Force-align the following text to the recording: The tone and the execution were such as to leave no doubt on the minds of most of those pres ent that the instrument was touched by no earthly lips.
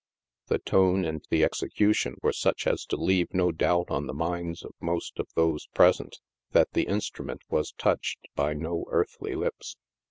The 0.47 0.57
tone 0.57 1.05
and 1.05 1.23
the 1.29 1.43
execution 1.43 2.15
were 2.23 2.33
such 2.33 2.65
as 2.65 2.85
to 2.87 2.95
leave 2.97 3.35
no 3.35 3.51
doubt 3.51 3.91
on 3.91 4.07
the 4.07 4.15
minds 4.15 4.63
of 4.63 4.71
most 4.81 5.19
of 5.19 5.27
those 5.35 5.67
pres 5.75 6.01
ent 6.01 6.17
that 6.53 6.71
the 6.73 6.87
instrument 6.87 7.43
was 7.51 7.73
touched 7.73 8.27
by 8.33 8.55
no 8.55 8.85
earthly 8.89 9.35
lips. 9.35 9.77